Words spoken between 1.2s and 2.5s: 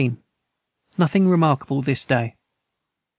remarkable this day.